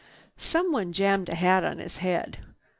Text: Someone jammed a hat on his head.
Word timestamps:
Someone 0.39 0.93
jammed 0.93 1.29
a 1.29 1.35
hat 1.35 1.63
on 1.63 1.77
his 1.77 1.97
head. 1.97 2.39